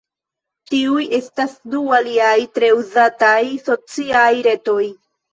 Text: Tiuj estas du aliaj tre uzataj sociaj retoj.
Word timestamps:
Tiuj 0.69 1.01
estas 1.17 1.51
du 1.75 1.81
aliaj 1.97 2.37
tre 2.55 2.69
uzataj 2.77 3.35
sociaj 3.67 4.31
retoj. 4.49 4.79